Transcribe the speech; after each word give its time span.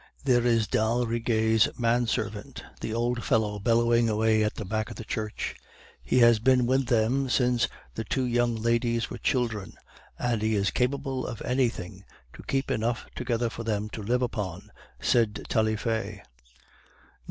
"'There 0.23 0.47
is 0.47 0.65
d'Aldrigger's 0.67 1.67
man 1.77 2.07
servant, 2.07 2.63
the 2.79 2.91
old 2.91 3.23
fellow 3.23 3.59
bellowing 3.59 4.09
away 4.09 4.43
at 4.43 4.55
the 4.55 4.65
back 4.65 4.89
of 4.89 4.95
the 4.95 5.03
church; 5.03 5.55
he 6.01 6.17
has 6.17 6.39
been 6.39 6.65
with 6.65 6.87
them 6.87 7.29
since 7.29 7.67
the 7.93 8.03
two 8.03 8.23
young 8.23 8.55
ladies 8.55 9.11
were 9.11 9.19
children, 9.19 9.73
and 10.17 10.41
he 10.41 10.55
is 10.55 10.71
capable 10.71 11.27
of 11.27 11.39
anything 11.43 12.03
to 12.33 12.41
keep 12.41 12.71
enough 12.71 13.05
together 13.15 13.47
for 13.47 13.63
them 13.63 13.89
to 13.91 14.01
live 14.01 14.23
upon,' 14.23 14.71
said 14.99 15.45
Taillefer. 15.49 16.23